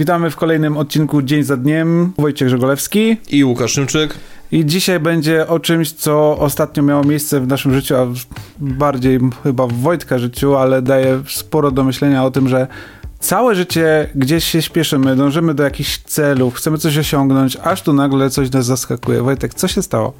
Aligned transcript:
Witamy 0.00 0.30
w 0.30 0.36
kolejnym 0.36 0.76
odcinku 0.76 1.22
Dzień 1.22 1.42
za 1.42 1.56
Dniem. 1.56 2.12
Wojciech 2.18 2.48
Żegolewski 2.48 3.16
i 3.28 3.44
Łukasz 3.44 3.72
Szymczyk. 3.72 4.14
I 4.52 4.66
dzisiaj 4.66 5.00
będzie 5.00 5.48
o 5.48 5.60
czymś, 5.60 5.92
co 5.92 6.38
ostatnio 6.38 6.82
miało 6.82 7.04
miejsce 7.04 7.40
w 7.40 7.46
naszym 7.46 7.74
życiu, 7.74 7.96
a 7.96 8.06
bardziej 8.58 9.20
chyba 9.42 9.66
w 9.66 9.72
Wojtka 9.72 10.18
życiu, 10.18 10.56
ale 10.56 10.82
daje 10.82 11.22
sporo 11.28 11.70
do 11.70 11.84
myślenia 11.84 12.24
o 12.24 12.30
tym, 12.30 12.48
że 12.48 12.66
całe 13.18 13.54
życie 13.54 14.10
gdzieś 14.14 14.44
się 14.44 14.62
śpieszymy, 14.62 15.16
dążymy 15.16 15.54
do 15.54 15.62
jakichś 15.62 15.98
celów, 15.98 16.54
chcemy 16.54 16.78
coś 16.78 16.98
osiągnąć, 16.98 17.56
aż 17.62 17.82
tu 17.82 17.92
nagle 17.92 18.30
coś 18.30 18.50
nas 18.50 18.66
zaskakuje. 18.66 19.22
Wojtek, 19.22 19.54
co 19.54 19.68
się 19.68 19.82
stało? 19.82 20.12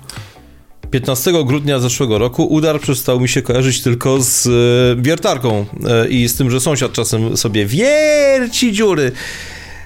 15 0.90 1.32
grudnia 1.44 1.78
zeszłego 1.78 2.18
roku 2.18 2.44
udar 2.44 2.80
przestał 2.80 3.20
mi 3.20 3.28
się 3.28 3.42
kojarzyć 3.42 3.82
tylko 3.82 4.22
z 4.22 4.46
e, 4.46 5.02
wiertarką 5.02 5.66
e, 5.88 6.08
i 6.08 6.28
z 6.28 6.36
tym, 6.36 6.50
że 6.50 6.60
sąsiad 6.60 6.92
czasem 6.92 7.36
sobie 7.36 7.66
wierci 7.66 8.72
dziury. 8.72 9.12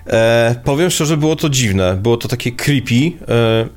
E, 0.06 0.54
powiem 0.64 0.90
szczerze, 0.90 1.16
było 1.16 1.36
to 1.36 1.48
dziwne, 1.48 1.96
było 1.96 2.16
to 2.16 2.28
takie 2.28 2.52
creepy. 2.52 3.12
E, 3.28 3.68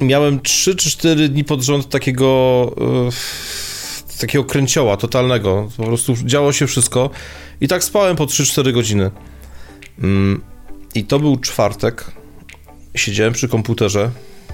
miałem 0.00 0.40
3 0.40 0.74
czy 0.74 0.90
4 0.90 1.28
dni 1.28 1.44
pod 1.44 1.62
rząd 1.62 1.88
takiego 1.88 2.72
e, 3.08 4.16
takiego 4.20 4.44
kręcioła 4.44 4.96
totalnego. 4.96 5.68
Po 5.76 5.84
prostu 5.84 6.14
działo 6.24 6.52
się 6.52 6.66
wszystko 6.66 7.10
i 7.60 7.68
tak 7.68 7.84
spałem 7.84 8.16
po 8.16 8.24
3-4 8.24 8.72
godziny. 8.72 9.10
Mm, 9.98 10.42
I 10.94 11.04
to 11.04 11.18
był 11.18 11.36
czwartek. 11.36 12.04
Siedziałem 12.94 13.32
przy 13.32 13.48
komputerze 13.48 14.10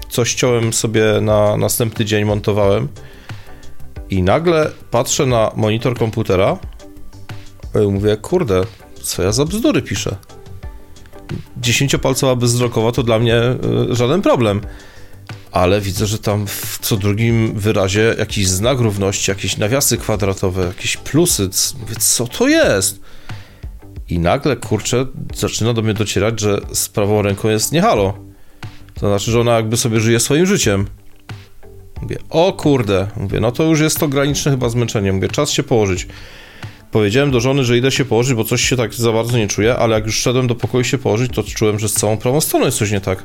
coś 0.09 0.29
ściąłem 0.29 0.73
sobie 0.73 1.03
na 1.21 1.57
następny 1.57 2.05
dzień, 2.05 2.25
montowałem 2.25 2.87
i 4.09 4.23
nagle 4.23 4.71
patrzę 4.91 5.25
na 5.25 5.51
monitor 5.55 5.97
komputera 5.97 6.57
i 7.83 7.87
mówię, 7.91 8.17
kurde, 8.17 8.61
co 9.01 9.23
ja 9.23 9.31
za 9.31 9.45
bzdury 9.45 9.81
piszę. 9.81 10.15
Dziesięciopalcowa 11.57 12.35
bezwzrokowa 12.35 12.91
to 12.91 13.03
dla 13.03 13.19
mnie 13.19 13.37
y, 13.91 13.95
żaden 13.95 14.21
problem. 14.21 14.61
Ale 15.51 15.81
widzę, 15.81 16.05
że 16.05 16.19
tam 16.19 16.47
w 16.47 16.79
co 16.81 16.97
drugim 16.97 17.59
wyrazie 17.59 18.15
jakiś 18.19 18.47
znak 18.47 18.79
równości, 18.79 19.31
jakieś 19.31 19.57
nawiasy 19.57 19.97
kwadratowe, 19.97 20.65
jakieś 20.65 20.97
plusy. 20.97 21.49
Mówię, 21.79 21.95
co 21.99 22.27
to 22.27 22.47
jest? 22.47 22.99
I 24.09 24.19
nagle, 24.19 24.55
kurczę, 24.55 25.05
zaczyna 25.35 25.73
do 25.73 25.81
mnie 25.81 25.93
docierać, 25.93 26.39
że 26.39 26.61
z 26.73 26.89
prawą 26.89 27.21
ręką 27.21 27.49
jest 27.49 27.71
nie 27.71 27.81
halo 27.81 28.33
to 28.93 29.07
znaczy, 29.07 29.31
że 29.31 29.39
ona 29.39 29.55
jakby 29.55 29.77
sobie 29.77 29.99
żyje 29.99 30.19
swoim 30.19 30.45
życiem. 30.45 30.87
Mówię, 32.01 32.17
o 32.29 32.53
kurde, 32.53 33.07
mówię, 33.17 33.39
no 33.39 33.51
to 33.51 33.63
już 33.63 33.79
jest 33.79 33.99
to 33.99 34.07
graniczne 34.07 34.51
chyba 34.51 34.69
zmęczenie. 34.69 35.13
Mówię, 35.13 35.27
czas 35.27 35.51
się 35.51 35.63
położyć. 35.63 36.07
Powiedziałem 36.93 37.31
do 37.31 37.39
żony, 37.39 37.63
że 37.63 37.77
idę 37.77 37.91
się 37.91 38.05
położyć, 38.05 38.33
bo 38.33 38.43
coś 38.43 38.61
się 38.61 38.77
tak 38.77 38.93
za 38.93 39.11
bardzo 39.11 39.37
nie 39.37 39.47
czuję, 39.47 39.75
ale 39.75 39.95
jak 39.95 40.05
już 40.05 40.19
szedłem 40.19 40.47
do 40.47 40.55
pokoju 40.55 40.83
się 40.83 40.97
położyć, 40.97 41.31
to 41.31 41.43
czułem, 41.43 41.79
że 41.79 41.89
z 41.89 41.93
całą 41.93 42.17
prawą 42.17 42.41
stroną 42.41 42.65
jest 42.65 42.77
coś 42.77 42.91
nie 42.91 43.01
tak. 43.01 43.23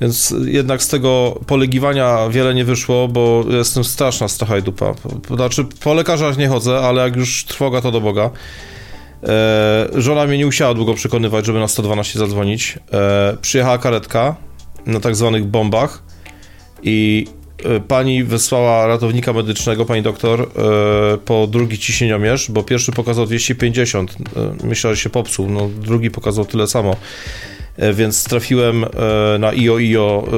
Więc 0.00 0.34
jednak 0.44 0.82
z 0.82 0.88
tego 0.88 1.40
polegiwania 1.46 2.28
wiele 2.28 2.54
nie 2.54 2.64
wyszło, 2.64 3.08
bo 3.08 3.44
jestem 3.48 3.84
straszna 3.84 4.28
stracha 4.28 4.58
i 4.58 4.62
dupa. 4.62 4.94
Znaczy, 5.34 5.64
po 5.64 5.94
lekarzach 5.94 6.38
nie 6.38 6.48
chodzę, 6.48 6.78
ale 6.78 7.02
jak 7.02 7.16
już 7.16 7.44
trwoga, 7.44 7.80
to 7.80 7.90
do 7.90 8.00
Boga. 8.00 8.30
E, 9.22 9.88
żona 9.94 10.26
mnie 10.26 10.38
nie 10.38 10.46
musiała 10.46 10.74
długo 10.74 10.94
przekonywać, 10.94 11.46
żeby 11.46 11.58
na 11.58 11.68
112 11.68 12.18
zadzwonić. 12.18 12.78
E, 12.92 13.36
przyjechała 13.40 13.78
karetka, 13.78 14.36
na 14.86 15.00
tak 15.00 15.16
zwanych 15.16 15.44
bombach 15.44 16.02
i 16.82 17.26
pani 17.88 18.24
wysłała 18.24 18.86
ratownika 18.86 19.32
medycznego, 19.32 19.84
pani 19.84 20.02
doktor, 20.02 20.40
e, 20.40 20.46
po 21.18 21.46
drugi 21.46 21.78
ciśnieniomierz, 21.78 22.50
bo 22.50 22.62
pierwszy 22.62 22.92
pokazał 22.92 23.26
250. 23.26 24.12
E, 24.12 24.66
myślę, 24.66 24.90
że 24.94 25.02
się 25.02 25.10
popsuł, 25.10 25.50
no 25.50 25.68
drugi 25.80 26.10
pokazał 26.10 26.44
tyle 26.44 26.66
samo. 26.66 26.96
Więc 27.94 28.24
trafiłem 28.24 28.84
na 29.38 29.48
IO-IO 29.48 30.28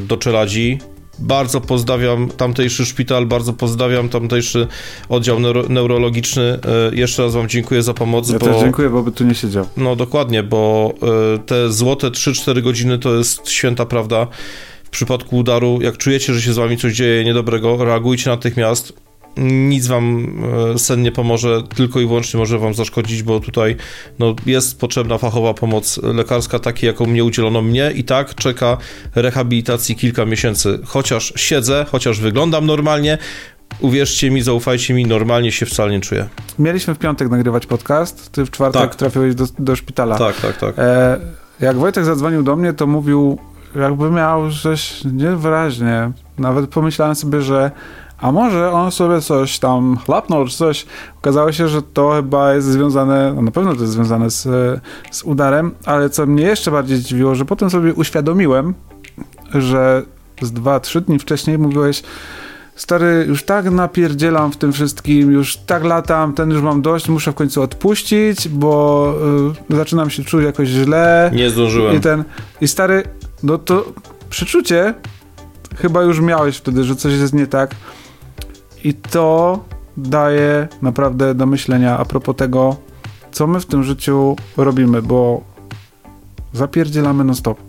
do 0.00 0.16
Czeladzi, 0.16 0.78
bardzo 1.18 1.60
pozdrawiam 1.60 2.28
tamtejszy 2.28 2.86
szpital, 2.86 3.26
bardzo 3.26 3.52
pozdrawiam 3.52 4.08
tamtejszy 4.08 4.66
oddział 5.08 5.40
neuro 5.40 5.62
neurologiczny. 5.68 6.58
Jeszcze 6.92 7.22
raz 7.22 7.34
Wam 7.34 7.48
dziękuję 7.48 7.82
za 7.82 7.94
pomoc. 7.94 8.30
Ja 8.30 8.38
bo, 8.38 8.46
też 8.46 8.60
dziękuję, 8.60 8.90
bo 8.90 9.02
by 9.02 9.12
tu 9.12 9.24
nie 9.24 9.34
siedział. 9.34 9.66
No 9.76 9.96
dokładnie, 9.96 10.42
bo 10.42 10.94
te 11.46 11.72
złote 11.72 12.10
3-4 12.10 12.62
godziny 12.62 12.98
to 12.98 13.14
jest 13.14 13.50
święta 13.50 13.86
prawda. 13.86 14.26
W 14.90 14.92
przypadku 14.92 15.36
udaru, 15.36 15.78
jak 15.82 15.96
czujecie, 15.96 16.34
że 16.34 16.42
się 16.42 16.52
z 16.52 16.56
Wami 16.56 16.76
coś 16.76 16.92
dzieje 16.92 17.24
niedobrego, 17.24 17.84
reagujcie 17.84 18.30
natychmiast 18.30 18.92
nic 19.36 19.86
wam 19.86 20.26
e, 20.74 20.78
sen 20.78 21.02
nie 21.02 21.12
pomoże, 21.12 21.62
tylko 21.76 22.00
i 22.00 22.06
wyłącznie 22.06 22.38
może 22.38 22.58
wam 22.58 22.74
zaszkodzić, 22.74 23.22
bo 23.22 23.40
tutaj 23.40 23.76
no, 24.18 24.34
jest 24.46 24.80
potrzebna 24.80 25.18
fachowa 25.18 25.54
pomoc 25.54 26.00
lekarska, 26.02 26.58
takiej 26.58 26.86
jaką 26.86 27.06
mnie 27.06 27.24
udzielono 27.24 27.62
mnie 27.62 27.92
i 27.94 28.04
tak 28.04 28.34
czeka 28.34 28.76
rehabilitacji 29.14 29.96
kilka 29.96 30.24
miesięcy. 30.24 30.78
Chociaż 30.84 31.32
siedzę, 31.36 31.86
chociaż 31.90 32.20
wyglądam 32.20 32.66
normalnie, 32.66 33.18
uwierzcie 33.80 34.30
mi, 34.30 34.42
zaufajcie 34.42 34.94
mi, 34.94 35.06
normalnie 35.06 35.52
się 35.52 35.66
wcale 35.66 35.90
nie 35.90 36.00
czuję. 36.00 36.28
Mieliśmy 36.58 36.94
w 36.94 36.98
piątek 36.98 37.30
nagrywać 37.30 37.66
podcast, 37.66 38.32
ty 38.32 38.44
w 38.44 38.50
czwartek 38.50 38.82
tak. 38.82 38.94
trafiłeś 38.94 39.34
do, 39.34 39.46
do 39.58 39.76
szpitala. 39.76 40.18
Tak, 40.18 40.40
tak, 40.40 40.58
tak. 40.58 40.74
E, 40.78 41.20
jak 41.60 41.76
Wojtek 41.76 42.04
zadzwonił 42.04 42.42
do 42.42 42.56
mnie, 42.56 42.72
to 42.72 42.86
mówił, 42.86 43.38
jakby 43.74 44.10
miał 44.10 44.50
coś 44.62 45.04
niewyraźnie. 45.04 46.10
Nawet 46.38 46.70
pomyślałem 46.70 47.14
sobie, 47.14 47.42
że 47.42 47.70
a 48.20 48.32
może 48.32 48.72
on 48.72 48.90
sobie 48.90 49.20
coś 49.20 49.58
tam 49.58 49.96
chlapnął, 49.96 50.46
czy 50.46 50.56
coś. 50.56 50.86
Okazało 51.18 51.52
się, 51.52 51.68
że 51.68 51.82
to 51.82 52.12
chyba 52.12 52.54
jest 52.54 52.66
związane, 52.66 53.32
no 53.36 53.42
na 53.42 53.50
pewno 53.50 53.74
to 53.74 53.80
jest 53.80 53.92
związane 53.92 54.30
z, 54.30 54.42
z 55.10 55.22
udarem, 55.22 55.74
ale 55.84 56.10
co 56.10 56.26
mnie 56.26 56.42
jeszcze 56.42 56.70
bardziej 56.70 56.96
zdziwiło, 56.96 57.34
że 57.34 57.44
potem 57.44 57.70
sobie 57.70 57.94
uświadomiłem, 57.94 58.74
że 59.54 60.02
z 60.42 60.52
dwa, 60.52 60.80
trzy 60.80 61.00
dni 61.00 61.18
wcześniej 61.18 61.58
mówiłeś, 61.58 62.02
stary, 62.76 63.24
już 63.28 63.42
tak 63.42 63.70
napierdzielam 63.70 64.52
w 64.52 64.56
tym 64.56 64.72
wszystkim, 64.72 65.32
już 65.32 65.56
tak 65.56 65.84
latam, 65.84 66.32
ten 66.32 66.50
już 66.50 66.62
mam 66.62 66.82
dość, 66.82 67.08
muszę 67.08 67.32
w 67.32 67.34
końcu 67.34 67.62
odpuścić, 67.62 68.48
bo 68.48 69.14
y, 69.70 69.76
zaczynam 69.76 70.10
się 70.10 70.24
czuć 70.24 70.44
jakoś 70.44 70.68
źle. 70.68 71.30
Nie 71.34 71.50
zdążyłem. 71.50 71.96
I 71.96 72.00
ten, 72.00 72.24
i 72.60 72.68
stary, 72.68 73.02
no 73.42 73.58
to 73.58 73.92
przeczucie 74.30 74.94
chyba 75.76 76.02
już 76.02 76.20
miałeś 76.20 76.56
wtedy, 76.56 76.84
że 76.84 76.96
coś 76.96 77.12
jest 77.12 77.34
nie 77.34 77.46
tak. 77.46 77.74
I 78.84 78.94
to 78.94 79.64
daje 79.96 80.68
naprawdę 80.82 81.34
do 81.34 81.46
myślenia 81.46 81.98
a 81.98 82.04
propos 82.04 82.36
tego, 82.36 82.76
co 83.32 83.46
my 83.46 83.60
w 83.60 83.66
tym 83.66 83.84
życiu 83.84 84.36
robimy, 84.56 85.02
bo 85.02 85.44
zapierdzielamy 86.52 87.24
non 87.24 87.34
stop. 87.34 87.60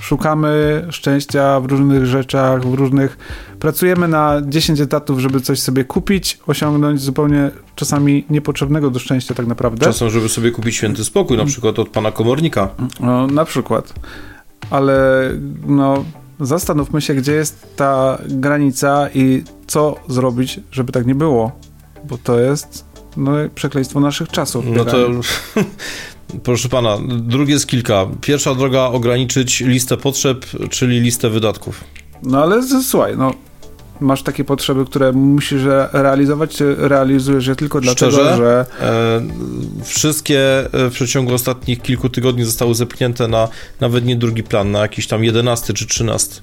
Szukamy 0.00 0.86
szczęścia 0.90 1.60
w 1.60 1.64
różnych 1.64 2.06
rzeczach, 2.06 2.66
w 2.66 2.74
różnych. 2.74 3.18
Pracujemy 3.60 4.08
na 4.08 4.42
10 4.46 4.80
etatów, 4.80 5.18
żeby 5.18 5.40
coś 5.40 5.60
sobie 5.60 5.84
kupić, 5.84 6.38
osiągnąć 6.46 7.00
zupełnie 7.00 7.50
czasami 7.74 8.24
niepotrzebnego 8.30 8.90
do 8.90 8.98
szczęścia, 8.98 9.34
tak 9.34 9.46
naprawdę. 9.46 9.86
Czasem, 9.86 10.10
żeby 10.10 10.28
sobie 10.28 10.50
kupić 10.50 10.76
święty 10.76 11.04
spokój, 11.04 11.36
na 11.36 11.44
przykład 11.44 11.78
od 11.78 11.88
pana 11.88 12.12
komornika. 12.12 12.68
No, 13.00 13.26
na 13.26 13.44
przykład. 13.44 13.94
Ale 14.70 15.30
no, 15.66 16.04
zastanówmy 16.40 17.00
się, 17.00 17.14
gdzie 17.14 17.32
jest 17.32 17.76
ta 17.76 18.18
granica 18.28 19.08
i 19.14 19.42
co 19.66 19.96
zrobić, 20.08 20.60
żeby 20.70 20.92
tak 20.92 21.06
nie 21.06 21.14
było. 21.14 21.52
Bo 22.04 22.18
to 22.18 22.40
jest 22.40 22.84
no, 23.16 23.32
przekleństwo 23.54 24.00
naszych 24.00 24.28
czasów. 24.28 24.64
No 24.68 24.84
to 24.84 24.96
proszę 26.44 26.68
pana, 26.68 26.98
drugie 27.20 27.52
jest 27.52 27.66
kilka. 27.66 28.06
Pierwsza 28.20 28.54
droga 28.54 28.80
ograniczyć 28.80 29.60
listę 29.60 29.96
potrzeb, 29.96 30.46
czyli 30.70 31.00
listę 31.00 31.30
wydatków. 31.30 31.84
No 32.22 32.42
ale 32.42 32.62
słuchaj, 32.82 33.16
no 33.16 33.32
masz 34.00 34.22
takie 34.22 34.44
potrzeby, 34.44 34.84
które 34.84 35.12
musisz 35.12 35.62
realizować, 35.92 36.56
czy 36.56 36.74
realizujesz 36.78 37.46
je 37.46 37.56
tylko 37.56 37.80
dlatego, 37.80 38.12
Szczerze, 38.12 38.36
że... 38.36 38.66
E, 38.80 39.84
wszystkie 39.84 40.40
e, 40.60 40.90
w 40.90 40.92
przeciągu 40.92 41.34
ostatnich 41.34 41.82
kilku 41.82 42.08
tygodni 42.08 42.44
zostały 42.44 42.74
zepchnięte 42.74 43.28
na 43.28 43.48
nawet 43.80 44.04
nie 44.04 44.16
drugi 44.16 44.42
plan, 44.42 44.70
na 44.70 44.78
jakiś 44.78 45.06
tam 45.06 45.24
jedenasty 45.24 45.74
czy 45.74 45.86
trzynasty. 45.86 46.40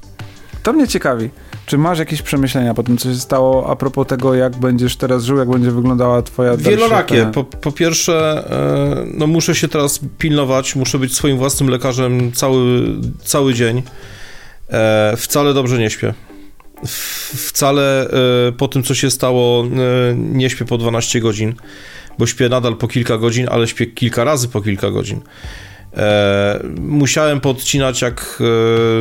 To 0.64 0.74
mnie 0.74 0.88
ciekawi. 0.88 1.30
Czy 1.66 1.78
masz 1.78 2.00
jakieś 2.00 2.22
przemyślenia 2.22 2.74
po 2.74 2.84
tym, 2.84 2.98
co 2.98 3.10
się 3.14 3.20
stało 3.20 3.70
a 3.70 3.76
propos 3.76 4.08
tego, 4.08 4.36
jak 4.36 4.56
będziesz 4.56 4.98
teraz 4.98 5.24
żył, 5.24 5.38
jak 5.38 5.50
będzie 5.50 5.72
wyglądała 5.72 6.22
twoja 6.22 6.58
Wielorakie. 6.58 7.32
Po, 7.34 7.44
po 7.44 7.72
pierwsze, 7.72 8.44
e, 8.50 9.06
no 9.14 9.28
muszę 9.28 9.56
się 9.56 9.68
teraz 9.68 10.00
pilnować, 10.18 10.76
muszę 10.76 11.00
być 11.00 11.16
swoim 11.16 11.38
własnym 11.38 11.70
lekarzem 11.70 12.32
cały, 12.32 12.88
cały 13.24 13.54
dzień. 13.54 13.84
E, 14.70 15.14
wcale 15.18 15.54
dobrze 15.54 15.80
nie 15.80 15.90
śpię. 15.90 16.14
Wcale 17.48 18.10
e, 18.10 18.52
po 18.52 18.68
tym, 18.68 18.84
co 18.84 18.96
się 18.96 19.12
stało, 19.12 19.66
nie 20.16 20.50
śpię 20.50 20.66
po 20.66 20.78
12 20.78 21.20
godzin, 21.20 21.56
bo 22.18 22.28
śpię 22.28 22.50
nadal 22.50 22.76
po 22.76 22.88
kilka 22.88 23.18
godzin, 23.18 23.48
ale 23.52 23.68
śpię 23.68 23.86
kilka 23.86 24.24
razy 24.24 24.48
po 24.48 24.62
kilka 24.62 24.92
godzin. 24.92 25.22
E, 25.98 26.60
musiałem 26.80 27.42
podcinać 27.42 28.02
jak 28.02 28.40
e, 28.42 28.46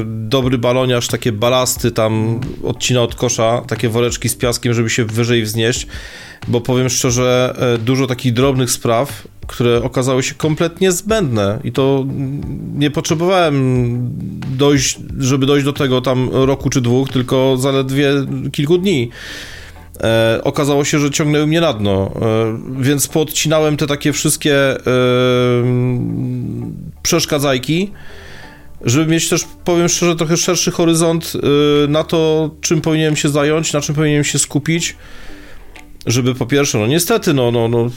dobry 0.04 0.58
baloniarz 0.58 1.08
takie 1.08 1.32
balasty 1.32 1.92
tam 1.92 2.40
odcina 2.64 3.02
od 3.02 3.14
kosza, 3.14 3.62
takie 3.66 3.88
woreczki 3.88 4.28
z 4.28 4.36
piaskiem, 4.36 4.74
żeby 4.74 4.90
się 4.90 5.04
wyżej 5.04 5.42
wznieść, 5.42 5.86
bo 6.48 6.60
powiem 6.60 6.88
szczerze, 6.88 7.54
e, 7.74 7.78
dużo 7.78 8.06
takich 8.06 8.32
drobnych 8.32 8.70
spraw 8.70 9.28
które 9.46 9.82
okazały 9.82 10.23
się 10.23 10.35
kompletnie 10.35 10.93
zbędne 10.93 11.61
i 11.64 11.73
to 11.73 12.06
nie 12.75 12.91
potrzebowałem 12.91 13.94
dojść, 14.58 14.99
żeby 15.19 15.46
dojść 15.46 15.64
do 15.64 15.73
tego 15.73 16.00
tam 16.00 16.31
roku 16.32 16.70
czy 16.70 16.81
dwóch, 16.81 17.08
tylko 17.08 17.56
zaledwie 17.56 18.12
kilku 18.52 18.79
dni. 18.79 19.11
E, 20.00 20.41
okazało 20.44 20.85
się, 20.85 20.99
że 20.99 21.11
ciągnęły 21.11 21.46
mnie 21.46 21.61
na 21.61 21.73
dno, 21.73 22.11
e, 22.23 22.58
więc 22.81 23.08
podcinałem 23.08 23.76
te 23.76 23.87
takie 23.87 24.12
wszystkie 24.12 24.56
e, 24.56 24.81
przeszkadzajki, 27.02 27.91
żeby 28.85 29.12
mieć 29.12 29.29
też, 29.29 29.44
powiem 29.64 29.88
szczerze, 29.88 30.17
trochę 30.17 30.37
szerszy 30.37 30.70
horyzont 30.70 31.32
e, 31.35 31.88
na 31.88 32.05
to, 32.05 32.50
czym 32.61 32.81
powinienem 32.81 33.17
się 33.17 33.29
zająć, 33.29 33.73
na 33.73 33.81
czym 33.81 33.94
powinienem 33.94 34.25
się 34.25 34.38
skupić 34.38 34.96
żeby 36.06 36.34
po 36.34 36.46
pierwsze, 36.46 36.78
no 36.78 36.86
niestety, 36.86 37.34
no, 37.34 37.50
no, 37.50 37.68
no 37.68 37.90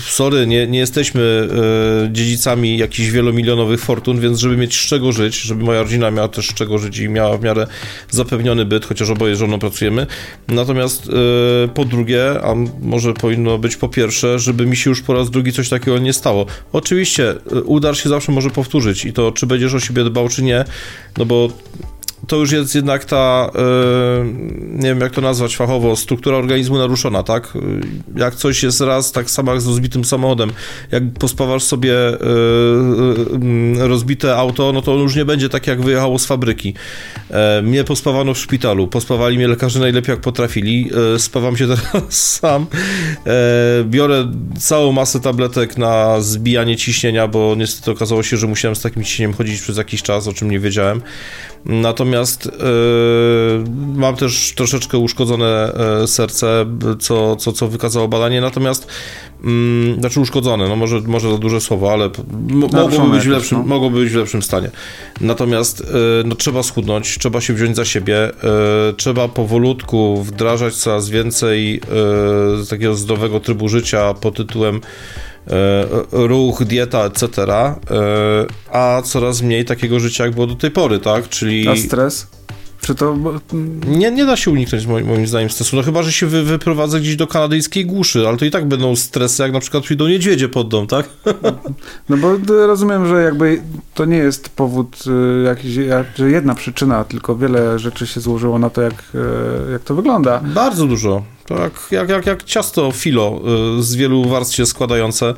sorry, 0.00 0.46
nie, 0.46 0.66
nie 0.66 0.78
jesteśmy 0.78 1.48
e, 2.02 2.12
dziedzicami 2.12 2.78
jakichś 2.78 3.10
wielomilionowych 3.10 3.80
fortun, 3.80 4.20
więc 4.20 4.38
żeby 4.38 4.56
mieć 4.56 4.80
z 4.80 4.86
czego 4.86 5.12
żyć, 5.12 5.40
żeby 5.40 5.64
moja 5.64 5.82
rodzina 5.82 6.10
miała 6.10 6.28
też 6.28 6.48
z 6.48 6.54
czego 6.54 6.78
żyć 6.78 6.98
i 6.98 7.08
miała 7.08 7.38
w 7.38 7.42
miarę 7.42 7.66
zapewniony 8.10 8.64
byt, 8.64 8.86
chociaż 8.86 9.10
oboje 9.10 9.36
żoną 9.36 9.58
pracujemy. 9.58 10.06
Natomiast 10.48 11.08
e, 11.08 11.68
po 11.68 11.84
drugie, 11.84 12.40
a 12.42 12.54
może 12.82 13.14
powinno 13.14 13.58
być 13.58 13.76
po 13.76 13.88
pierwsze, 13.88 14.38
żeby 14.38 14.66
mi 14.66 14.76
się 14.76 14.90
już 14.90 15.02
po 15.02 15.14
raz 15.14 15.30
drugi 15.30 15.52
coś 15.52 15.68
takiego 15.68 15.98
nie 15.98 16.12
stało. 16.12 16.46
Oczywiście, 16.72 17.30
e, 17.30 17.62
udar 17.62 17.96
się 17.96 18.08
zawsze 18.08 18.32
może 18.32 18.50
powtórzyć 18.50 19.04
i 19.04 19.12
to, 19.12 19.32
czy 19.32 19.46
będziesz 19.46 19.74
o 19.74 19.80
siebie 19.80 20.04
dbał, 20.04 20.28
czy 20.28 20.42
nie, 20.42 20.64
no 21.18 21.26
bo 21.26 21.48
to 22.26 22.36
już 22.36 22.52
jest 22.52 22.74
jednak 22.74 23.04
ta, 23.04 23.50
e, 23.54 24.24
nie 24.70 24.88
wiem 24.88 25.00
jak 25.00 25.12
to 25.12 25.20
nazwać 25.20 25.56
fachowo, 25.56 25.96
struktura 25.96 26.36
organizmu 26.36 26.78
naruszona, 26.78 27.22
tak? 27.22 27.52
Jak 28.16 28.34
coś 28.34 28.62
jest 28.62 28.80
raz 28.80 29.12
tak 29.12 29.30
samo 29.30 29.52
jak 29.52 29.60
z 29.60 29.66
rozbitym 29.66 30.04
samochodem, 30.04 30.52
jak 30.90 31.02
pospawasz 31.18 31.62
sobie 31.62 31.94
e, 31.94 32.14
e, 33.82 33.88
rozbite 33.88 34.36
auto, 34.36 34.72
no 34.72 34.82
to 34.82 34.94
już 34.94 35.16
nie 35.16 35.24
będzie 35.24 35.48
tak 35.48 35.66
jak 35.66 35.82
wyjechało 35.82 36.18
z 36.18 36.26
fabryki. 36.26 36.74
Mnie 37.62 37.84
pospawano 37.84 38.34
w 38.34 38.38
szpitalu, 38.38 38.88
pospawali 38.88 39.36
mnie 39.36 39.48
lekarze 39.48 39.80
najlepiej 39.80 40.12
jak 40.12 40.20
potrafili, 40.20 40.90
spawam 41.18 41.56
się 41.56 41.66
teraz 41.74 42.36
sam, 42.38 42.66
biorę 43.84 44.32
całą 44.58 44.92
masę 44.92 45.20
tabletek 45.20 45.78
na 45.78 46.20
zbijanie 46.20 46.76
ciśnienia, 46.76 47.28
bo 47.28 47.54
niestety 47.56 47.90
okazało 47.90 48.22
się, 48.22 48.36
że 48.36 48.46
musiałem 48.46 48.76
z 48.76 48.80
takim 48.80 49.04
ciśnieniem 49.04 49.36
chodzić 49.36 49.60
przez 49.60 49.76
jakiś 49.76 50.02
czas, 50.02 50.28
o 50.28 50.32
czym 50.32 50.50
nie 50.50 50.60
wiedziałem. 50.60 51.02
Natomiast 51.64 52.13
yy, 52.46 52.52
mam 53.96 54.16
też 54.16 54.52
troszeczkę 54.56 54.98
uszkodzone 54.98 55.72
yy, 56.00 56.06
serce, 56.06 56.66
co, 57.00 57.36
co, 57.36 57.52
co 57.52 57.68
wykazało 57.68 58.08
badanie, 58.08 58.40
natomiast 58.40 58.86
yy, 59.44 59.50
znaczy 59.98 60.20
uszkodzone, 60.20 60.68
no 60.68 60.76
może, 60.76 61.00
może 61.00 61.30
za 61.30 61.38
duże 61.38 61.60
słowo, 61.60 61.92
ale 61.92 62.10
mogłoby 62.50 63.08
być, 63.08 63.24
w 63.24 63.30
lepszym, 63.30 63.58
no. 63.58 63.64
mogłoby 63.64 64.00
być 64.00 64.12
w 64.12 64.16
lepszym 64.16 64.42
stanie. 64.42 64.70
Natomiast 65.20 65.80
yy, 65.80 65.86
no, 66.26 66.34
trzeba 66.34 66.62
schudnąć, 66.62 67.18
trzeba 67.18 67.40
się 67.40 67.54
wziąć 67.54 67.76
za 67.76 67.84
siebie, 67.84 68.30
trzeba 68.96 69.28
powolutku 69.28 70.22
wdrażać 70.22 70.74
coraz 70.74 71.08
więcej 71.08 71.80
takiego 72.70 72.94
zdrowego 72.94 73.40
trybu 73.40 73.68
życia 73.68 74.14
pod 74.14 74.36
tytułem 74.36 74.80
E, 74.80 75.33
ruch, 76.12 76.64
dieta, 76.64 77.04
etc., 77.04 77.28
e, 77.38 77.76
a 78.72 79.02
coraz 79.02 79.42
mniej 79.42 79.64
takiego 79.64 80.00
życia, 80.00 80.24
jak 80.24 80.34
było 80.34 80.46
do 80.46 80.54
tej 80.54 80.70
pory, 80.70 80.98
tak? 80.98 81.28
Czyli... 81.28 81.68
A 81.68 81.76
stres? 81.76 82.26
Czy 82.80 82.94
to... 82.94 83.16
Nie, 83.86 84.10
nie 84.10 84.24
da 84.26 84.36
się 84.36 84.50
uniknąć 84.50 84.86
moim, 84.86 85.06
moim 85.06 85.26
zdaniem 85.26 85.50
stresu, 85.50 85.76
no 85.76 85.82
chyba, 85.82 86.02
że 86.02 86.12
się 86.12 86.26
wy, 86.26 86.42
wyprowadza 86.42 87.00
gdzieś 87.00 87.16
do 87.16 87.26
kanadyjskiej 87.26 87.86
głuszy, 87.86 88.28
ale 88.28 88.36
to 88.36 88.44
i 88.44 88.50
tak 88.50 88.68
będą 88.68 88.96
stresy, 88.96 89.42
jak 89.42 89.52
na 89.52 89.60
przykład 89.60 89.84
przyjdą 89.84 90.08
niedźwiedzie 90.08 90.48
pod 90.48 90.68
dom, 90.68 90.86
tak? 90.86 91.08
No 92.08 92.16
bo 92.16 92.36
rozumiem, 92.66 93.08
że 93.08 93.22
jakby 93.22 93.62
to 93.94 94.04
nie 94.04 94.16
jest 94.16 94.48
powód 94.48 95.04
y, 95.06 95.42
jakiś, 95.42 95.74
że 96.16 96.30
jedna 96.30 96.54
przyczyna, 96.54 97.04
tylko 97.04 97.36
wiele 97.36 97.78
rzeczy 97.78 98.06
się 98.06 98.20
złożyło 98.20 98.58
na 98.58 98.70
to, 98.70 98.82
jak, 98.82 98.94
y, 99.14 99.72
jak 99.72 99.82
to 99.82 99.94
wygląda. 99.94 100.40
Bardzo 100.44 100.86
dużo. 100.86 101.22
Tak 101.46 101.72
jak, 101.90 102.08
jak, 102.08 102.26
jak 102.26 102.44
ciasto 102.44 102.92
filo 102.92 103.40
y, 103.78 103.82
z 103.82 103.94
wielu 103.94 104.24
warstw 104.28 104.54
się 104.54 104.66
składające. 104.66 105.34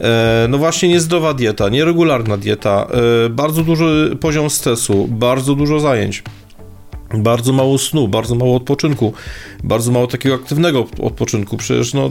E, 0.00 0.46
no 0.48 0.58
właśnie 0.58 0.88
niezdrowa 0.88 1.34
dieta, 1.34 1.68
nieregularna 1.68 2.36
dieta, 2.36 2.86
bardzo 3.30 3.62
duży 3.62 4.16
poziom 4.20 4.50
stresu, 4.50 5.08
bardzo 5.08 5.54
dużo 5.54 5.80
zajęć. 5.80 6.22
Bardzo 7.14 7.52
mało 7.52 7.78
snu, 7.78 8.08
bardzo 8.08 8.34
mało 8.34 8.56
odpoczynku, 8.56 9.12
bardzo 9.64 9.92
mało 9.92 10.06
takiego 10.06 10.34
aktywnego 10.34 10.86
odpoczynku. 11.00 11.56
Przecież 11.56 11.94
no, 11.94 12.10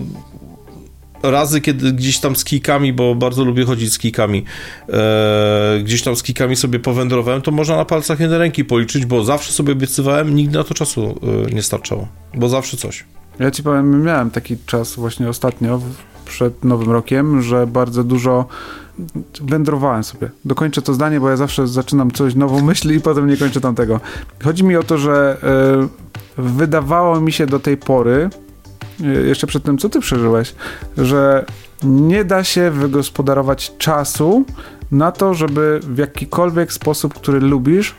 razy, 1.32 1.62
kiedy 1.62 1.94
gdzieś 1.94 2.20
tam 2.20 2.36
z 2.36 2.44
kijkami, 2.44 2.94
bo 2.94 3.16
bardzo 3.16 3.44
lubię 3.44 3.66
chodzić 3.66 3.94
z 3.94 4.00
kijkami, 4.00 4.44
e, 4.90 5.80
gdzieś 5.84 6.02
tam 6.02 6.16
z 6.16 6.24
kijkami 6.24 6.56
sobie 6.56 6.80
powędrowałem, 6.80 7.42
to 7.42 7.52
można 7.52 7.76
na 7.76 7.86
palcach 7.86 8.20
jednej 8.20 8.40
ręki 8.40 8.66
policzyć, 8.66 9.06
bo 9.06 9.24
zawsze 9.24 9.54
sobie 9.54 9.74
obiecywałem, 9.74 10.36
nigdy 10.36 10.58
na 10.58 10.64
to 10.64 10.74
czasu 10.74 11.20
e, 11.48 11.56
nie 11.56 11.62
starczało, 11.62 12.08
bo 12.34 12.50
zawsze 12.50 12.78
coś. 12.78 13.04
Ja 13.40 13.52
ci 13.52 13.64
powiem, 13.64 14.04
miałem 14.04 14.32
taki 14.32 14.58
czas 14.66 14.96
właśnie 14.96 15.30
ostatnio, 15.30 15.82
przed 16.26 16.64
Nowym 16.64 16.92
Rokiem, 16.92 17.42
że 17.42 17.68
bardzo 17.68 18.04
dużo 18.04 18.46
wędrowałem 19.42 20.04
sobie. 20.04 20.30
Dokończę 20.46 20.82
to 20.82 20.94
zdanie, 20.94 21.20
bo 21.20 21.30
ja 21.30 21.38
zawsze 21.38 21.68
zaczynam 21.68 22.12
coś 22.12 22.36
nową 22.36 22.62
myśli 22.62 22.96
i 22.96 23.02
potem 23.02 23.28
nie 23.28 23.38
kończę 23.38 23.62
tamtego. 23.62 24.00
Chodzi 24.44 24.64
mi 24.64 24.76
o 24.76 24.84
to, 24.84 24.98
że 24.98 25.38
y, 26.38 26.42
wydawało 26.42 27.22
mi 27.22 27.32
się 27.32 27.48
do 27.48 27.60
tej 27.60 27.78
pory, 27.78 28.30
y, 29.02 29.28
jeszcze 29.28 29.48
przed 29.48 29.64
tym, 29.64 29.78
co 29.78 29.90
ty 29.90 30.00
przeżyłeś, 30.00 30.56
że 30.98 31.46
nie 31.84 32.26
da 32.26 32.44
się 32.44 32.72
wygospodarować 32.72 33.78
czasu 33.78 34.46
na 34.92 35.12
to, 35.12 35.34
żeby 35.34 35.80
w 35.84 35.98
jakikolwiek 35.98 36.74
sposób, 36.74 37.14
który 37.14 37.40
lubisz, 37.40 37.96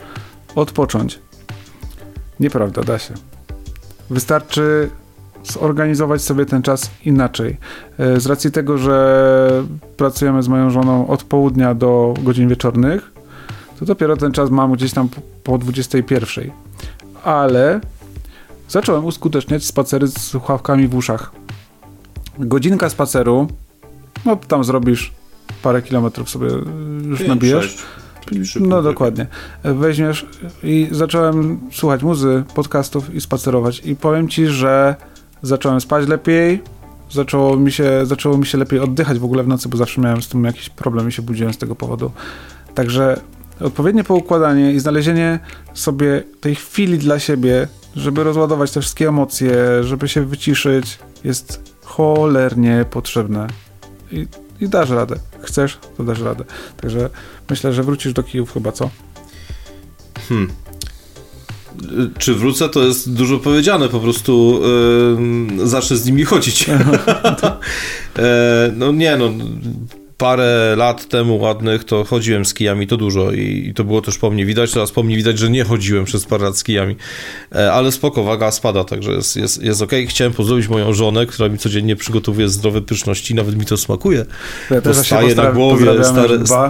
odpocząć. 0.54 1.18
Nieprawda, 2.40 2.82
da 2.82 2.98
się. 2.98 3.14
Wystarczy 4.10 4.90
zorganizować 5.52 6.22
sobie 6.22 6.46
ten 6.46 6.62
czas 6.62 6.90
inaczej. 7.04 7.56
E, 7.98 8.20
z 8.20 8.26
racji 8.26 8.52
tego, 8.52 8.78
że 8.78 9.64
pracujemy 9.96 10.43
z 10.43 10.48
moją 10.48 10.70
żoną 10.70 11.06
od 11.08 11.25
południa 11.25 11.75
do 11.75 12.14
godzin 12.22 12.48
wieczornych, 12.48 13.12
to 13.78 13.84
dopiero 13.84 14.16
ten 14.16 14.32
czas 14.32 14.50
mam 14.50 14.72
gdzieś 14.72 14.93
tam 14.93 15.08
po 15.44 15.58
21. 15.58 16.50
Ale 17.25 17.81
zacząłem 18.69 19.04
uskuteczniać 19.04 19.64
spacery 19.64 20.06
z 20.06 20.19
słuchawkami 20.19 20.88
w 20.88 20.94
uszach. 20.94 21.32
Godzinka 22.38 22.88
spaceru, 22.88 23.49
no 24.25 24.37
tam 24.37 24.64
zrobisz 24.64 25.12
parę 25.62 25.82
kilometrów 25.82 26.30
sobie 26.30 26.49
już 27.04 27.18
5, 27.18 27.28
nabijesz. 27.28 27.76
No 28.61 28.82
dokładnie. 28.82 29.26
Weźmiesz 29.64 30.26
i 30.62 30.88
zacząłem 30.90 31.61
słuchać 31.73 32.02
muzy, 32.02 32.44
podcastów 32.54 33.14
i 33.14 33.20
spacerować 33.20 33.82
i 33.85 33.97
powiem 33.97 34.28
ci, 34.28 34.47
że 34.47 34.97
zacząłem 35.46 35.80
spać 35.80 36.08
lepiej, 36.08 36.62
zaczęło 37.10 37.56
mi, 37.56 37.72
się, 37.72 38.06
zaczęło 38.06 38.38
mi 38.38 38.46
się 38.46 38.58
lepiej 38.58 38.80
oddychać 38.80 39.18
w 39.18 39.24
ogóle 39.24 39.42
w 39.42 39.48
nocy, 39.48 39.68
bo 39.68 39.76
zawsze 39.76 40.00
miałem 40.00 40.22
z 40.22 40.28
tym 40.28 40.44
jakiś 40.44 40.70
problem 40.70 41.08
i 41.08 41.12
się 41.12 41.22
budziłem 41.22 41.54
z 41.54 41.58
tego 41.58 41.74
powodu. 41.74 42.10
Także 42.74 43.20
odpowiednie 43.60 44.04
poukładanie 44.04 44.72
i 44.72 44.80
znalezienie 44.80 45.38
sobie 45.74 46.22
tej 46.40 46.54
chwili 46.54 46.98
dla 46.98 47.18
siebie, 47.18 47.68
żeby 47.96 48.24
rozładować 48.24 48.70
te 48.70 48.80
wszystkie 48.80 49.08
emocje, 49.08 49.84
żeby 49.84 50.08
się 50.08 50.22
wyciszyć, 50.22 50.98
jest 51.24 51.74
cholernie 51.84 52.84
potrzebne. 52.90 53.46
I, 54.12 54.26
i 54.60 54.68
dasz 54.68 54.90
radę. 54.90 55.16
Chcesz, 55.40 55.78
to 55.96 56.04
dasz 56.04 56.20
radę. 56.20 56.44
Także 56.76 57.10
myślę, 57.50 57.72
że 57.72 57.82
wrócisz 57.82 58.12
do 58.12 58.22
kijów 58.22 58.52
chyba, 58.52 58.72
co? 58.72 58.90
Hmm 60.28 60.65
czy 62.18 62.35
wrócę, 62.35 62.68
to 62.68 62.85
jest 62.85 63.12
dużo 63.12 63.38
powiedziane, 63.38 63.88
po 63.88 64.00
prostu 64.00 64.62
yy, 65.59 65.68
zacznę 65.68 65.97
z 65.97 66.06
nimi 66.06 66.25
chodzić. 66.25 66.66
e, 68.18 68.73
no 68.76 68.92
nie, 68.92 69.16
no 69.16 69.30
parę 70.18 70.75
lat 70.76 71.08
temu 71.08 71.38
ładnych 71.38 71.85
to 71.85 72.04
chodziłem 72.04 72.44
z 72.44 72.54
kijami, 72.54 72.87
to 72.87 72.96
dużo 72.96 73.32
i, 73.32 73.66
i, 73.68 73.75
to 73.75 73.85
było 73.85 74.02
też 74.02 74.18
po 74.18 74.30
mnie 74.30 74.46
widać, 74.46 74.73
teraz 74.73 74.92
po 74.92 75.02
mnie 75.02 75.16
widać, 75.16 75.38
że 75.38 75.50
nie 75.50 75.64
chodziłem 75.64 76.04
przez 76.04 76.25
parę 76.25 76.44
lat 76.44 76.58
z 76.58 76.64
kijami, 76.64 76.96
e, 77.54 77.73
ale 77.73 77.92
spoko, 77.92 78.25
waga 78.25 78.50
spada, 78.50 78.85
także 78.85 79.12
jest, 79.12 79.37
jest, 79.37 79.62
jest 79.62 79.82
ok. 79.82 79.92
Chciałem 80.08 80.32
pozdrowić 80.32 80.68
moją 80.68 80.92
żonę, 80.92 81.26
która 81.26 81.49
mi 81.49 81.58
codziennie 81.58 81.96
przygotowuje 81.96 82.49
zdrowe 82.49 82.82
pyszności, 82.82 83.35
nawet 83.35 83.58
mi 83.58 83.64
to 83.64 83.76
smakuje. 83.76 84.26
Ja 84.70 84.80
to 84.80 84.94
staje 84.94 85.35
na 85.35 85.52
głowie, 85.52 85.87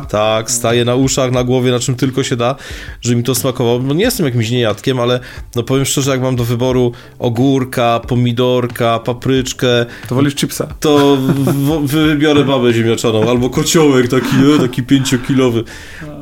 tak, 0.09 0.50
staje 0.50 0.85
na 0.85 0.95
uszach, 0.95 1.33
na 1.33 1.45
głowie, 1.45 1.71
na 1.71 1.79
czym 1.79 1.95
tylko 1.95 2.25
się 2.25 2.37
da, 2.37 2.57
że 3.00 3.17
mi 3.17 3.23
to 3.23 3.35
smakowało. 3.35 3.79
No 3.79 3.95
nie 3.95 4.05
jestem 4.05 4.26
jakimś 4.26 4.50
niejadkiem, 4.50 5.00
ale 5.00 5.21
no 5.57 5.62
powiem 5.62 5.85
szczerze, 5.85 6.11
jak 6.11 6.21
mam 6.21 6.37
do 6.37 6.45
wyboru 6.45 6.93
ogórka, 7.19 8.00
pomidorka, 8.09 8.99
papryczkę... 8.99 9.87
To 10.09 10.15
wolisz 10.15 10.35
chipsa. 10.35 10.69
To 10.81 11.19
wybiorę 11.85 12.45
babę 12.45 12.73
ziemniaczaną, 12.73 13.31
albo 13.37 13.50
kociołek 13.50 14.09
taki, 14.09 14.37
no, 14.37 14.59
taki 14.59 14.83
pięciokilowy. 14.83 15.64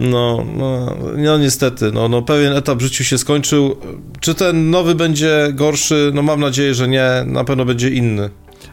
No, 0.01 0.45
no, 0.57 0.97
no 1.17 1.39
niestety, 1.39 1.93
no, 1.93 2.09
no 2.09 2.23
pewien 2.23 2.53
etap 2.53 2.79
w 2.79 2.83
życiu 2.83 3.05
się 3.05 3.19
skończył. 3.19 3.77
Czy 4.21 4.35
ten 4.35 4.71
nowy 4.71 4.95
będzie 4.95 5.49
gorszy? 5.53 6.11
No 6.15 6.23
mam 6.23 6.41
nadzieję, 6.41 6.75
że 6.75 6.89
nie, 6.89 7.11
na 7.27 7.45
pewno 7.45 7.65
będzie 7.65 7.91
inny. 7.91 8.31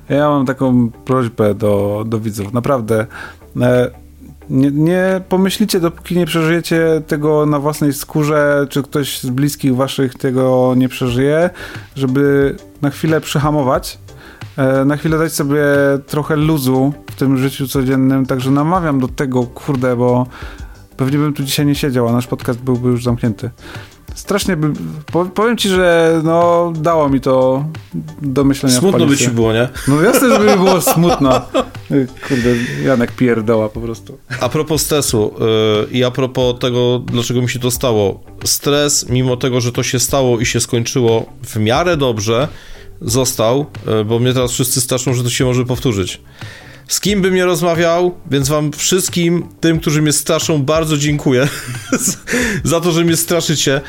Ja 0.09 0.29
mam 0.29 0.45
taką 0.45 0.89
prośbę 0.89 1.55
do, 1.55 2.03
do 2.07 2.19
widzów. 2.19 2.53
Naprawdę. 2.53 3.05
E, 3.61 3.91
nie, 4.49 4.71
nie 4.71 5.21
pomyślicie, 5.29 5.79
dopóki 5.79 6.17
nie 6.17 6.25
przeżyjecie 6.25 7.01
tego 7.07 7.45
na 7.45 7.59
własnej 7.59 7.93
skórze, 7.93 8.67
czy 8.69 8.83
ktoś 8.83 9.19
z 9.19 9.29
bliskich 9.29 9.75
waszych 9.75 10.13
tego 10.13 10.73
nie 10.77 10.89
przeżyje, 10.89 11.49
żeby 11.95 12.55
na 12.81 12.89
chwilę 12.89 13.21
przyhamować, 13.21 13.97
na 14.85 14.97
chwilę 14.97 15.17
dać 15.17 15.33
sobie 15.33 15.63
trochę 16.07 16.35
luzu 16.35 16.93
w 17.11 17.15
tym 17.15 17.37
życiu 17.37 17.67
codziennym, 17.67 18.25
także 18.25 18.51
namawiam 18.51 18.99
do 18.99 19.07
tego, 19.07 19.43
kurde, 19.43 19.95
bo 19.95 20.27
pewnie 20.97 21.17
bym 21.17 21.33
tu 21.33 21.43
dzisiaj 21.43 21.65
nie 21.65 21.75
siedział, 21.75 22.07
a 22.07 22.11
nasz 22.11 22.27
podcast 22.27 22.59
byłby 22.59 22.89
już 22.89 23.03
zamknięty. 23.03 23.49
Strasznie 24.15 24.57
by, 24.57 24.73
powiem 25.35 25.57
ci, 25.57 25.69
że 25.69 26.21
no 26.23 26.73
dało 26.75 27.09
mi 27.09 27.21
to 27.21 27.65
do 28.21 28.43
myślenia 28.43 28.79
Smutno 28.79 29.05
by 29.05 29.17
ci 29.17 29.27
było, 29.27 29.53
nie? 29.53 29.69
No 29.87 30.01
jasne, 30.01 30.29
żeby 30.29 30.45
mi 30.45 30.57
było 30.57 30.81
smutno. 30.81 31.41
Kurde, 32.27 32.49
Janek 32.85 33.11
pierdoła 33.11 33.69
po 33.69 33.79
prostu. 33.81 34.17
A 34.41 34.49
propos 34.49 34.81
stresu 34.81 35.33
yy, 35.39 35.97
i 35.97 36.03
a 36.03 36.11
propos 36.11 36.59
tego, 36.59 36.99
dlaczego 36.99 37.41
mi 37.41 37.49
się 37.49 37.59
to 37.59 37.71
stało. 37.71 38.23
Stres, 38.43 39.09
mimo 39.09 39.37
tego, 39.37 39.61
że 39.61 39.71
to 39.71 39.83
się 39.83 39.99
stało 39.99 40.39
i 40.39 40.45
się 40.45 40.59
skończyło 40.59 41.25
w 41.43 41.55
miarę 41.55 41.97
dobrze, 41.97 42.47
został, 43.01 43.65
yy, 43.87 44.05
bo 44.05 44.19
mnie 44.19 44.33
teraz 44.33 44.51
wszyscy 44.51 44.81
straszą, 44.81 45.13
że 45.13 45.23
to 45.23 45.29
się 45.29 45.45
może 45.45 45.65
powtórzyć. 45.65 46.21
Z 46.87 46.99
kim 46.99 47.21
bym 47.21 47.35
nie 47.35 47.45
rozmawiał, 47.45 48.15
więc 48.31 48.49
wam 48.49 48.71
wszystkim, 48.71 49.47
tym, 49.59 49.79
którzy 49.79 50.01
mnie 50.01 50.13
straszą, 50.13 50.63
bardzo 50.63 50.97
dziękuję 50.97 51.47
za 52.63 52.81
to, 52.81 52.91
że 52.91 53.03
mnie 53.03 53.17
straszycie. 53.17 53.81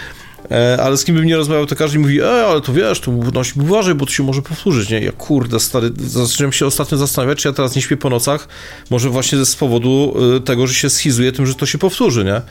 E, 0.50 0.82
ale 0.82 0.96
z 0.96 1.04
kim 1.04 1.14
bym 1.14 1.24
nie 1.24 1.36
rozmawiał, 1.36 1.66
to 1.66 1.76
każdy 1.76 1.98
mówi, 1.98 2.20
e, 2.20 2.46
ale 2.46 2.60
to 2.60 2.72
wiesz, 2.72 3.00
to 3.00 3.12
no, 3.12 3.42
uważaj, 3.56 3.94
bo 3.94 4.06
to 4.06 4.12
się 4.12 4.22
może 4.22 4.42
powtórzyć, 4.42 4.90
nie? 4.90 5.00
Ja 5.00 5.12
kurde, 5.12 5.60
stary, 5.60 5.90
zacząłem 5.96 6.52
się 6.52 6.66
ostatnio 6.66 6.98
zastanawiać, 6.98 7.38
czy 7.38 7.48
ja 7.48 7.54
teraz 7.54 7.76
nie 7.76 7.82
śpię 7.82 7.96
po 7.96 8.10
nocach, 8.10 8.48
może 8.90 9.10
właśnie 9.10 9.44
z 9.44 9.56
powodu 9.56 10.14
e, 10.36 10.40
tego, 10.40 10.66
że 10.66 10.74
się 10.74 10.90
schizuję 10.90 11.32
tym, 11.32 11.46
że 11.46 11.54
to 11.54 11.66
się 11.66 11.78
powtórzy, 11.78 12.24
nie? 12.24 12.42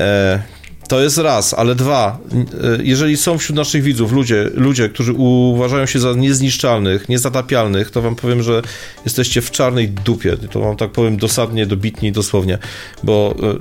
E, 0.00 0.42
to 0.90 1.00
jest 1.00 1.18
raz, 1.18 1.54
ale 1.54 1.74
dwa, 1.74 2.18
e, 2.32 2.78
jeżeli 2.82 3.16
są 3.16 3.38
wśród 3.38 3.56
naszych 3.56 3.82
widzów 3.82 4.12
ludzie, 4.12 4.50
ludzie, 4.54 4.88
którzy 4.88 5.12
uważają 5.12 5.86
się 5.86 5.98
za 5.98 6.12
niezniszczalnych, 6.12 7.08
niezatapialnych, 7.08 7.90
to 7.90 8.02
wam 8.02 8.16
powiem, 8.16 8.42
że 8.42 8.62
jesteście 9.04 9.42
w 9.42 9.50
czarnej 9.50 9.88
dupie. 9.88 10.36
To 10.36 10.60
wam 10.60 10.76
tak 10.76 10.90
powiem 10.90 11.16
dosadnie, 11.16 11.66
dobitnie 11.66 12.08
i 12.08 12.12
dosłownie, 12.12 12.58
bo 13.02 13.34
e, 13.42 13.54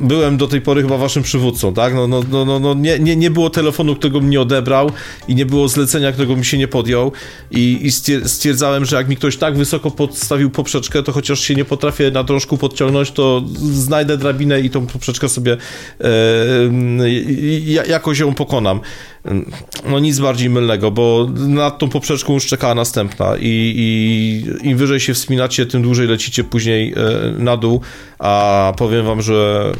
byłem 0.00 0.36
do 0.36 0.48
tej 0.48 0.60
pory 0.60 0.82
chyba 0.82 0.96
waszym 0.96 1.22
przywódcą, 1.22 1.74
tak? 1.74 1.94
No, 1.94 2.08
no, 2.08 2.22
no, 2.30 2.44
no, 2.44 2.58
no 2.58 2.74
nie, 2.74 2.98
nie, 2.98 3.16
nie 3.16 3.30
było 3.30 3.50
telefonu, 3.50 3.96
którego 3.96 4.20
mnie 4.20 4.40
odebrał 4.40 4.90
i 5.28 5.34
nie 5.34 5.46
było 5.46 5.68
zlecenia, 5.68 6.12
którego 6.12 6.36
mi 6.36 6.44
się 6.44 6.58
nie 6.58 6.68
podjął 6.68 7.12
i, 7.50 7.78
i 7.82 7.92
stwierdzałem, 8.28 8.84
że 8.84 8.96
jak 8.96 9.08
mi 9.08 9.16
ktoś 9.16 9.36
tak 9.36 9.56
wysoko 9.56 9.90
podstawił 9.90 10.50
poprzeczkę, 10.50 11.02
to 11.02 11.12
chociaż 11.12 11.40
się 11.40 11.54
nie 11.54 11.64
potrafię 11.64 12.10
na 12.10 12.24
drążku 12.24 12.58
podciągnąć, 12.58 13.10
to 13.10 13.42
znajdę 13.72 14.16
drabinę 14.16 14.60
i 14.60 14.70
tą 14.70 14.86
poprzeczkę 14.86 15.28
sobie 15.28 15.56
e, 16.00 16.08
jakoś 17.88 18.18
ją 18.18 18.34
pokonam. 18.34 18.80
No 19.90 19.98
nic 19.98 20.18
bardziej 20.18 20.50
mylnego, 20.50 20.90
bo 20.90 21.26
nad 21.36 21.78
tą 21.78 21.88
poprzeczką 21.88 22.34
już 22.34 22.46
czekała 22.46 22.74
następna 22.74 23.36
i, 23.40 23.74
i 23.76 24.68
im 24.68 24.78
wyżej 24.78 25.00
się 25.00 25.14
wspinacie, 25.14 25.66
tym 25.66 25.82
dłużej 25.82 26.06
lecicie 26.06 26.44
później 26.44 26.92
e, 26.92 26.94
na 27.38 27.56
dół, 27.56 27.80
a 28.18 28.72
powiem 28.76 29.06
wam, 29.06 29.22
że 29.22 29.72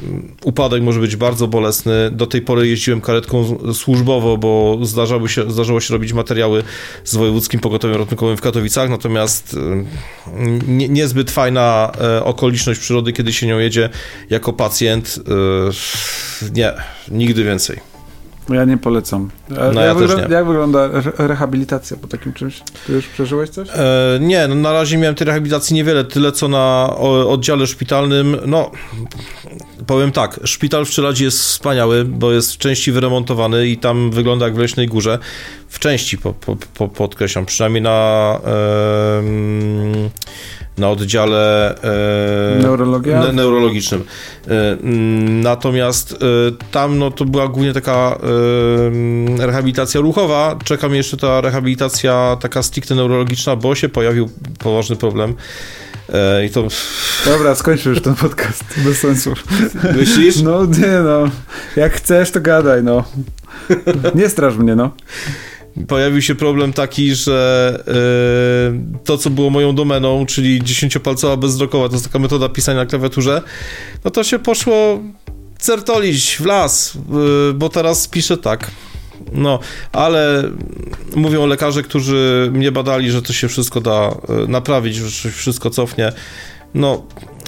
upadek 0.45 0.83
może 0.83 1.01
być 1.01 1.17
bardzo 1.17 1.49
bolesny. 1.49 2.11
Do 2.11 2.27
tej 2.27 2.43
pory 2.43 2.69
jeździłem 2.69 3.01
karetką 3.01 3.59
służbowo, 3.75 4.37
bo 4.37 4.79
się, 5.27 5.51
zdarzało 5.51 5.81
się 5.81 5.95
robić 5.95 6.13
materiały 6.13 6.63
z 7.05 7.17
Wojewódzkim 7.17 7.61
Pogotowiem 7.61 7.97
Ratunkowym 7.97 8.37
w 8.37 8.41
Katowicach, 8.41 8.91
natomiast 8.91 9.57
e, 9.57 9.85
nie, 10.69 10.89
niezbyt 10.89 11.31
fajna 11.31 11.93
e, 12.01 12.25
okoliczność 12.25 12.81
przyrody, 12.81 13.13
kiedy 13.13 13.33
się 13.33 13.47
nią 13.47 13.59
jedzie 13.59 13.89
jako 14.31 14.53
pacjent. 14.53 15.21
Nie, 16.53 16.73
nigdy 17.11 17.45
więcej. 17.45 17.98
Ja 18.49 18.65
nie 18.65 18.79
polecam. 18.79 19.31
No, 19.49 19.83
ja 19.83 19.83
jak, 19.83 19.99
nie. 19.99 20.35
jak 20.35 20.47
wygląda 20.47 20.89
rehabilitacja 21.19 21.97
po 21.97 22.07
takim 22.07 22.33
czymś? 22.33 22.63
Ty 22.87 22.93
już 22.93 23.07
przeżyłeś 23.07 23.51
coś? 23.51 23.69
E, 23.75 24.19
nie, 24.21 24.49
no 24.49 24.55
na 24.55 24.73
razie 24.73 24.99
miałem 24.99 25.15
tej 25.15 25.27
rehabilitacji 25.27 25.75
niewiele, 25.75 26.05
tyle 26.05 26.33
co 26.33 26.49
na 26.49 26.97
oddziale 27.29 27.67
szpitalnym. 27.67 28.37
No, 28.47 28.71
powiem 29.89 30.13
tak, 30.13 30.41
szpital 30.45 30.85
w 30.85 30.91
Czeladzie 30.91 31.25
jest 31.25 31.39
wspaniały, 31.39 32.05
bo 32.05 32.33
jest 32.33 32.55
w 32.55 32.59
części 32.59 32.93
wyremontowany 32.93 33.67
i 33.67 33.77
tam 33.77 34.11
wygląda 34.11 34.47
jak 34.47 34.55
w 34.55 34.59
Leśnej 34.59 34.87
Górze. 34.87 35.19
W 35.69 35.79
części, 35.79 36.19
po, 36.19 36.35
po, 36.35 36.57
po, 36.75 36.89
podkreślam, 36.89 37.47
przynajmniej 37.47 37.83
na... 37.83 38.41
Na 40.79 40.91
oddziale 40.91 41.75
e, 41.83 42.63
neurologicznym. 43.33 44.05
E, 44.49 44.77
natomiast 45.43 46.13
e, 46.13 46.17
tam 46.71 46.99
no, 46.99 47.11
to 47.11 47.25
była 47.25 47.49
głównie 47.49 47.73
taka 47.73 48.19
rehabilitacja 49.39 50.01
ruchowa. 50.01 50.57
Czeka 50.65 50.89
mnie 50.89 50.97
jeszcze 50.97 51.17
ta 51.17 51.41
rehabilitacja 51.41 52.37
taka 52.41 52.63
stricte 52.63 52.95
neurologiczna, 52.95 53.57
bo 53.57 53.75
się 53.75 53.89
pojawił 53.89 54.31
poważny 54.59 54.97
problem. 54.97 55.35
E, 56.13 56.47
I 56.47 56.51
to... 56.51 56.69
Dobra, 57.25 57.55
skończę 57.55 57.91
już 57.91 58.03
ten 58.03 58.15
podcast. 58.15 58.65
Bez 58.85 58.99
sensu. 58.99 59.35
Myślisz? 59.97 60.43
No 60.43 60.65
nie 60.65 61.01
no. 61.05 61.31
Jak 61.77 61.93
chcesz, 61.93 62.31
to 62.31 62.41
gadaj, 62.41 62.83
no. 62.83 63.05
Nie 64.15 64.29
straż 64.29 64.57
mnie, 64.57 64.77
no 64.77 64.93
pojawił 65.87 66.23
się 66.23 66.35
problem 66.35 66.73
taki, 66.73 67.15
że 67.15 67.85
yy, 67.87 69.05
to, 69.05 69.19
co 69.19 69.31
było 69.31 69.51
moją 69.51 69.75
domeną, 69.75 70.27
czyli 70.27 70.65
dziesięciopalcowa 70.65 71.37
bezdrokowa, 71.37 71.89
to 71.89 71.95
jest 71.95 72.05
taka 72.05 72.19
metoda 72.19 72.49
pisania 72.49 72.79
na 72.79 72.87
klawiaturze, 72.87 73.43
no 74.05 74.11
to 74.11 74.25
się 74.25 74.39
poszło 74.39 75.03
certolić 75.59 76.37
w 76.37 76.47
las, 76.47 76.95
yy, 76.95 77.55
bo 77.55 77.69
teraz 77.69 78.09
piszę 78.09 78.37
tak. 78.37 78.71
No, 79.33 79.59
ale 79.93 80.51
mówią 81.17 81.47
lekarze, 81.47 81.83
którzy 81.83 82.51
mnie 82.53 82.73
badali, 82.73 83.11
że 83.11 83.23
to 83.23 83.33
się 83.33 83.49
wszystko 83.49 83.81
da 83.81 84.17
y, 84.45 84.49
naprawić, 84.49 84.97
że 84.97 85.11
się 85.11 85.31
wszystko 85.31 85.71
cofnie. 85.71 86.13
No, 86.75 87.03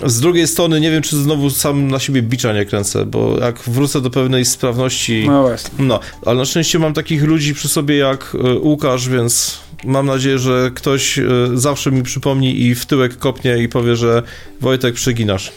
z 0.06 0.20
drugiej 0.20 0.48
strony 0.48 0.80
nie 0.80 0.90
wiem, 0.90 1.02
czy 1.02 1.16
znowu 1.16 1.50
sam 1.50 1.88
na 1.88 1.98
siebie 1.98 2.22
bicza 2.22 2.52
nie 2.52 2.64
kręcę, 2.64 3.06
bo 3.06 3.38
jak 3.40 3.58
wrócę 3.58 4.00
do 4.00 4.10
pewnej 4.10 4.44
sprawności... 4.44 5.24
No 5.26 5.42
właśnie. 5.42 5.70
No, 5.78 6.00
ale 6.26 6.38
na 6.38 6.44
szczęście 6.44 6.78
mam 6.78 6.94
takich 6.94 7.22
ludzi 7.22 7.54
przy 7.54 7.68
sobie 7.68 7.96
jak 7.96 8.36
e, 8.44 8.58
Łukasz, 8.58 9.08
więc 9.08 9.58
mam 9.84 10.06
nadzieję, 10.06 10.38
że 10.38 10.70
ktoś 10.74 11.18
e, 11.18 11.24
zawsze 11.54 11.92
mi 11.92 12.02
przypomni 12.02 12.62
i 12.62 12.74
w 12.74 12.86
tyłek 12.86 13.18
kopnie 13.18 13.58
i 13.58 13.68
powie, 13.68 13.96
że 13.96 14.22
Wojtek, 14.60 14.94
przeginasz. 14.94 15.52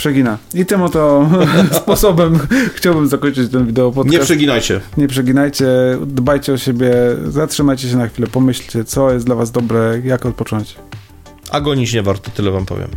Przegina. 0.00 0.38
I 0.54 0.66
tym 0.66 0.82
oto 0.82 1.30
sposobem 1.82 2.38
chciałbym 2.74 3.08
zakończyć 3.08 3.52
ten 3.52 3.66
wideo 3.66 3.92
podcast. 3.92 4.12
Nie 4.12 4.24
przeginajcie. 4.24 4.80
Nie 4.96 5.08
przeginajcie, 5.08 5.66
dbajcie 6.06 6.52
o 6.52 6.58
siebie, 6.58 6.92
zatrzymajcie 7.28 7.88
się 7.88 7.96
na 7.96 8.08
chwilę, 8.08 8.28
pomyślcie, 8.32 8.84
co 8.84 9.12
jest 9.12 9.26
dla 9.26 9.34
was 9.34 9.50
dobre, 9.50 10.00
jak 10.04 10.26
odpocząć. 10.26 10.76
Agonić 11.50 11.92
nie 11.92 12.02
warto, 12.02 12.30
tyle 12.30 12.50
wam 12.50 12.66
powiem. 12.66 12.88